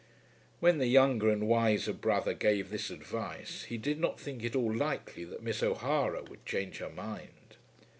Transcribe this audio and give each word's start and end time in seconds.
When 0.59 0.79
the 0.79 0.87
younger 0.87 1.29
and 1.29 1.47
wiser 1.47 1.93
brother 1.93 2.33
gave 2.33 2.71
this 2.71 2.89
advice 2.89 3.65
he 3.65 3.77
did 3.77 3.99
not 3.99 4.19
think 4.19 4.43
it 4.43 4.55
all 4.55 4.73
likely 4.75 5.23
that 5.25 5.43
Miss 5.43 5.61
O'Hara 5.61 6.23
would 6.23 6.43
change 6.43 6.79
her 6.79 6.89
mind. 6.89 7.57